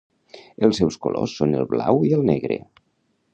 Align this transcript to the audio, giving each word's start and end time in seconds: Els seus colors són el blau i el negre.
Els 0.67 0.79
seus 0.81 0.97
colors 1.03 1.35
són 1.41 1.53
el 1.59 1.67
blau 1.75 2.01
i 2.09 2.17
el 2.21 2.25
negre. 2.31 2.59